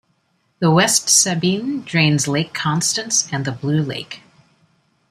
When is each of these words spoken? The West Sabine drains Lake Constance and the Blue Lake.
The 0.57 0.71
West 0.71 1.09
Sabine 1.09 1.83
drains 1.83 2.27
Lake 2.27 2.55
Constance 2.55 3.31
and 3.31 3.45
the 3.45 3.51
Blue 3.51 3.83
Lake. 3.83 4.21